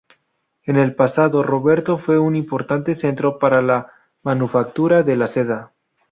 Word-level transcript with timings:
En 0.63 0.77
el 0.77 0.95
pasado 0.95 1.43
Rovereto 1.43 1.99
fue 1.99 2.17
un 2.17 2.35
importante 2.35 2.95
centro 2.95 3.37
para 3.37 3.61
la 3.61 3.91
manufactura 4.23 5.03
de 5.03 5.15
la 5.15 5.27
seda. 5.27 5.73